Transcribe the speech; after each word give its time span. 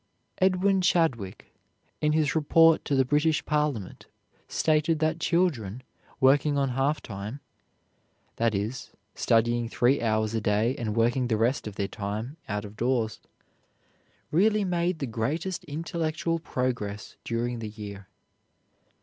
Edwin 0.39 0.81
Chadwick, 0.81 1.53
in 2.01 2.13
his 2.13 2.33
report 2.33 2.83
to 2.85 2.95
the 2.95 3.05
British 3.05 3.45
Parliament, 3.45 4.07
stated 4.47 4.97
that 4.97 5.19
children, 5.19 5.83
working 6.19 6.57
on 6.57 6.69
half 6.69 7.03
time 7.03 7.39
(that 8.37 8.55
is, 8.55 8.89
studying 9.13 9.69
three 9.69 10.01
hours 10.01 10.33
a 10.33 10.41
day 10.41 10.75
and 10.75 10.95
working 10.95 11.27
the 11.27 11.37
rest 11.37 11.67
of 11.67 11.75
their 11.75 11.87
time 11.87 12.37
out 12.49 12.65
of 12.65 12.75
doors), 12.75 13.19
really 14.31 14.63
made 14.63 14.97
the 14.97 15.05
greatest 15.05 15.63
intellectual 15.65 16.39
progress 16.39 17.15
during 17.23 17.59
the 17.59 17.69
year. 17.69 18.07